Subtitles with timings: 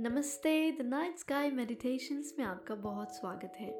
[0.00, 3.70] नमस्ते, the night sky meditations में आपका बहुत स्वागत है।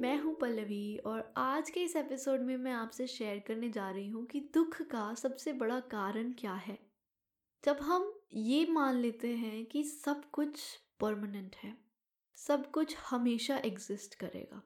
[0.00, 4.08] मैं हूँ पल्लवी और आज के इस एपिसोड में मैं आपसे शेयर करने जा रही
[4.08, 6.78] हूँ कि दुख का सबसे बड़ा कारण क्या है।
[7.64, 10.60] जब हम ये मान लेते हैं कि सब कुछ
[11.00, 11.76] परमानेंट है,
[12.36, 14.62] सब कुछ हमेशा एग्जिस्ट करेगा,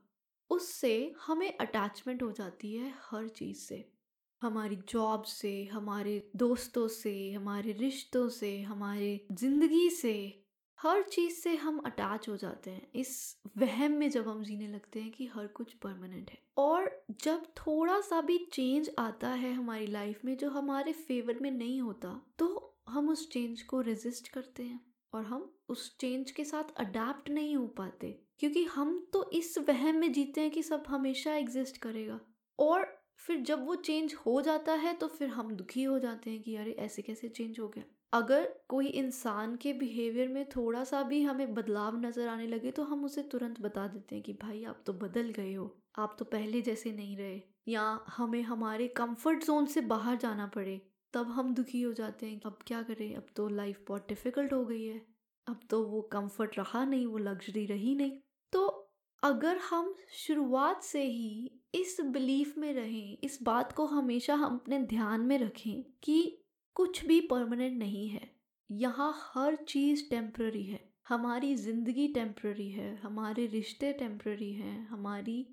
[0.51, 4.02] उससे हमें अटैचमेंट हो जाती है हर चीज़ से।
[4.43, 10.15] हमारी जॉब से, हमारे दोस्तों से, हमारे रिश्तों से, हमारे ज़िंदगी से,
[10.79, 15.01] हर चीज़ से हम अटैच हो जाते हैं। इस वहम में जब हम जीने लगते
[15.01, 19.87] हैं कि हर कुछ परमानेंट है। और जब थोड़ा सा भी चेंज आता है हमारी
[19.87, 22.49] लाइफ में जो हमारे फेवर में नहीं होता तो
[22.89, 24.81] हम उस चेंज को रेजिस्ट करते हैं
[25.13, 29.97] और हम उस चेंज के साथ अडेप्ट नहीं हो पाते। क्योंकि हम तो इस वहम
[29.97, 32.21] में जीते हैं कि सब हमेशा एग्जिस्ट करेगा।
[32.59, 36.43] और फिर जब वो चेंज हो जाता है तो फिर हम दुखी हो जाते हैं
[36.43, 37.85] कि अरे, ऐसे कैसे चेंज हो गया?
[38.13, 42.83] अगर कोई इंसान के बिहेवियर में थोड़ा सा भी हमें बदलाव नज़र आने लगे तो
[42.83, 46.25] हम उसे तुरंत बता देते हैं कि, भाई, आप तो बदल गए हो। आप तो
[46.25, 50.81] पहले जैसे नहीं रहे। या हमें हमारे कंफर्ट जोन से बाहर जाना पड़े,
[51.15, 53.15] तब हम दुखी हो जाते हैं अब क्या करें?
[53.17, 55.01] अब तो लाइफ बहुत डिफ़िकल्ट हो गई है।
[55.47, 58.19] अब तो वो कंफर्ट रहा नहीं, वो लग्जरी रही नहीं।
[58.53, 58.82] तो
[59.23, 64.79] अगर हम शुरुआत से ही इस बिलीफ में रहें, इस बात को हमेशा हम अपने
[64.79, 66.39] ध्यान में रखें कि
[66.75, 68.31] कुछ भी परमानेंट नहीं है।
[68.71, 75.47] यहाँ हर चीज़ टेम्प्ररी है। हमारी ज़िंदगी टेम्प्ररी है, हमारे रिश्ते टेम्प्ररी हैं, हमारी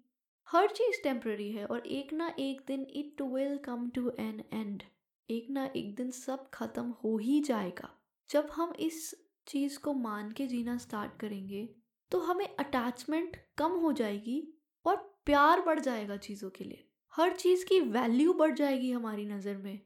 [0.47, 4.83] हर चीज़ टेम्प्ररी है और एक ना एक दिन it will come to an end
[5.29, 7.89] एक ना एक दिन सब खत्म हो ही जाएगा।
[8.29, 9.15] जब हम इस
[9.47, 11.69] चीज़ को मान के जीना स्टार्ट करेंगे
[12.11, 14.41] तो हमें अटैचमेंट कम हो जाएगी
[14.85, 19.57] और प्यार बढ़ जाएगा चीज़ों के लिए। हर चीज़ की वैल्यू बढ़ जाएगी हमारी नज़र
[19.57, 19.79] में।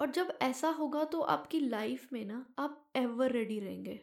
[0.00, 4.00] और जब ऐसा होगा तो आपकी लाइफ में ना आप एवर रेडी रहेंगे।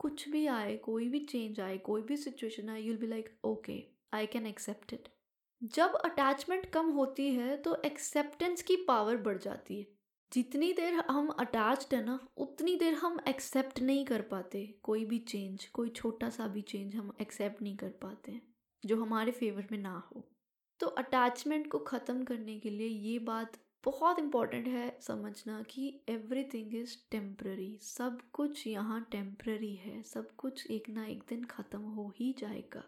[0.00, 3.82] कुछ भी आए, कोई भी चेंज आए, कोई भी सिचुएशन आए you'll be like okay
[4.12, 5.08] I can accept it
[5.62, 9.86] जब अटैचमेंट कम होती है तो एक्सेप्टेंस की पावर बढ़ जाती है।
[10.32, 15.18] जितनी देर हम अटैच्ड है ना, उतनी देर हम एक्सेप्ट नहीं कर पाते। कोई भी
[15.18, 18.40] चेंज कोई छोटा सा भी चेंज हम एक्सेप्ट नहीं कर पाते,
[18.82, 20.24] जो हमारे फेवर में ना हो।
[20.80, 26.44] तो अटैचमेंट को ख़त्म करने के लिए ये बात बहुत इंपॉर्टेंट है समझना कि एवरी
[26.44, 31.80] थिंग इज़ टेम्प्ररी सब कुछ यहाँ टेम्प्ररी है, सब कुछ एक ना एक दिन ख़त्म
[31.80, 32.84] हो ही जाएगा।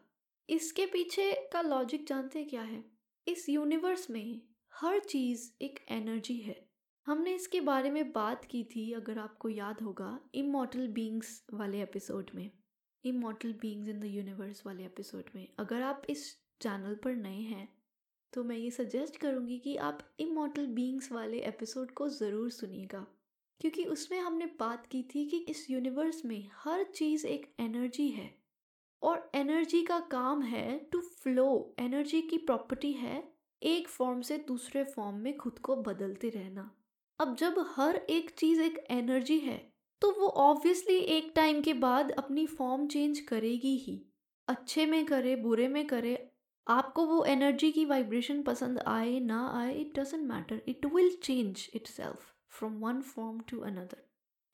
[0.49, 2.84] इसके पीछे का लॉजिक जानते क्या है?
[3.26, 4.41] इस यूनिवर्स में
[4.72, 6.64] हर चीज़ एक एनर्जी है।
[7.07, 12.31] हमने इसके बारे में बात की थी, अगर आपको याद होगा इमोटल बींग्स वाले एपिसोड
[12.35, 12.51] में।
[13.05, 16.25] Immortal beings in the universe वाले एपिसोड में। अगर आप इस
[16.61, 17.69] चैनल पर नए हैं
[18.33, 23.07] तो मैं ये सजेस्ट करूँगी कि आप इमोटल बींग्स वाले एपिसोड को ज़रूर सुनिएगा।
[23.61, 28.31] क्योंकि उसमें हमने बात की थी कि इस यूनिवर्स में हर चीज़ एक एनर्जी है।
[29.03, 33.23] और एनर्जी का काम है टू फ्लो एनर्जी की प्रॉपर्टी है
[33.63, 36.71] एक फॉर्म से दूसरे फॉर्म में खुद को बदलते रहना।
[37.21, 39.57] अब जब हर एक चीज़ एक एनर्जी है
[40.03, 43.95] तो वो ऑब्वियसली एक टाइम के बाद अपनी फॉर्म चेंज करेगी ही।
[44.49, 46.17] अच्छे में करे, बुरे में करे,
[46.67, 51.69] आपको वो एनर्जी की वाइब्रेशन पसंद आए, ना आए it doesn't matter it will change
[51.87, 54.05] itself from one form to another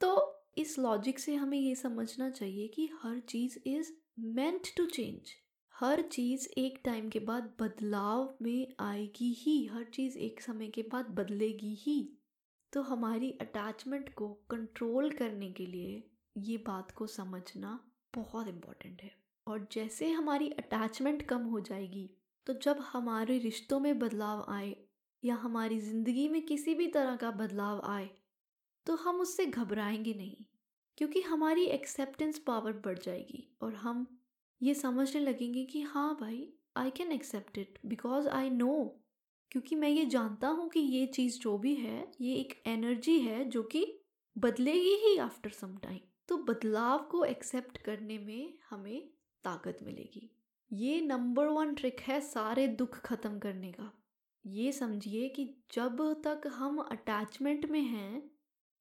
[0.00, 0.12] तो
[0.58, 5.34] इस लॉजिक से हमें ये समझना चाहिए कि हर चीज़ इज़ मेंट टू चेंज
[5.74, 10.82] हर चीज़ एक टाइम के बाद बदलाव में आएगी ही। हर चीज़ एक समय के
[10.82, 12.00] बाद बदलेगी ही।
[12.72, 16.02] तो हमारी अटैचमेंट को कंट्रोल करने के लिए
[16.36, 17.78] ये बात को समझना
[18.14, 19.10] बहुत इंपॉर्टेंट है।
[19.46, 22.10] और जैसे हमारी अटैचमेंट कम हो जाएगी
[22.46, 24.76] तो जब हमारे रिश्तों में बदलाव आए
[25.22, 28.08] या हमारी ज़िंदगी में किसी भी तरह का बदलाव आए
[28.86, 30.44] तो हम उससे घबराएँगे नहीं,
[30.98, 34.06] क्योंकि हमारी एक्सेप्टेंस पावर बढ़ जाएगी और हम
[34.60, 38.72] ये समझने लगेंगे कि हाँ भाई I can accept it because I know
[39.50, 43.44] क्योंकि मैं ये जानता हूँ कि ये चीज़ जो भी है, ये एक एनर्जी है
[43.44, 44.00] जो कि
[44.38, 49.08] बदलेगी ही आफ्टर सम टाइम तो बदलाव को एक्सेप्ट करने में हमें
[49.44, 50.30] ताकत मिलेगी।
[50.72, 53.92] ये नंबर वन ट्रिक है सारे दुख खत्म करने का।
[54.46, 58.30] ये समझिए कि जब तक हम अटैचमेंट में हैं,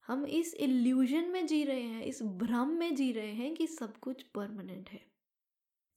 [0.06, 3.96] हम इस इल्यूजन में जी रहे हैं, इस भ्रम में जी रहे हैं कि सब
[3.96, 5.00] कुछ परमानेंट है।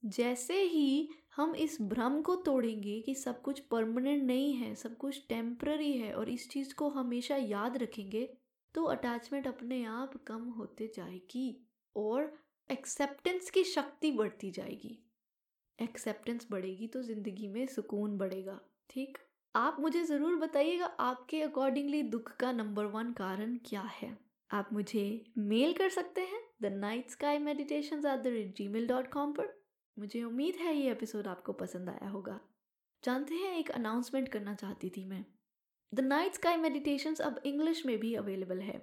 [0.04, 5.22] जैसे ही हम इस भ्रम को तोड़ेंगे कि सब कुछ परमानेंट नहीं है, सब कुछ
[5.30, 8.28] टेम्प्ररी है और इस चीज़ को हमेशा याद रखेंगे
[8.76, 11.56] तो अटैचमेंट अपने आप कम होते जाएगी
[11.96, 12.32] और
[12.70, 14.98] एक्सेप्टेंस की शक्ति बढ़ती जाएगी।
[15.80, 18.60] एक्सेप्टेंस बढ़ेगी तो ज़िंदगी में सुकून बढ़ेगा,
[18.90, 19.18] ठीक?
[19.56, 24.18] आप मुझे ज़रूर बताइएगा आपके अकॉर्डिंगली दुख का नंबर वन कारण क्या है?
[24.50, 29.12] आप मुझे मेल कर सकते हैं the night sky meditation at the rate Gmail dot
[29.12, 29.54] com पर।
[29.98, 32.40] मुझे उम्मीद है ये एपिसोड आपको पसंद आया होगा।
[33.04, 35.24] जानते हैं, एक अनाउंसमेंट करना चाहती थी मैं।
[35.94, 38.78] द नाइट स्काई मेडिटेशंस अब इंग्लिश में भी अवेलेबल है।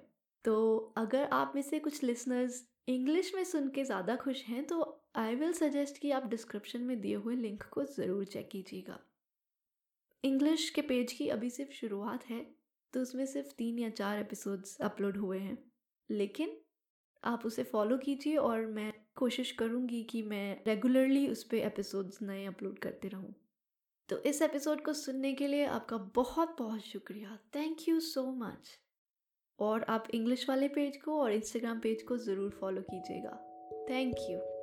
[0.45, 4.79] तो अगर आप में से कुछ लिसनर्स इंग्लिश में सुन के ज़्यादा खुश हैं तो
[5.15, 8.99] आई विल सजेस्ट कि आप डिस्क्रिप्शन में दिए हुए लिंक को ज़रूर चेक कीजिएगा।
[10.23, 12.45] इंग्लिश के पेज की अभी सिर्फ़ शुरुआत है
[12.93, 15.57] तो उसमें सिर्फ़ तीन या चार एपिसोड्स अपलोड हुए हैं।
[16.09, 16.57] लेकिन
[17.23, 22.45] आप उसे फॉलो कीजिए और मैं कोशिश करूँगी कि मैं रेगुलरली उस पर एपिसोड्स नए
[22.45, 23.33] अपलोड करते रहूँ।
[24.09, 28.77] तो इस एपिसोड को सुनने के लिए आपका बहुत बहुत शुक्रिया। थैंक यू सो मच
[29.59, 33.37] और आप इंग्लिश वाले पेज को और इंस्टाग्राम पेज को ज़रूर फॉलो कीजिएगा।
[33.89, 34.60] Thank you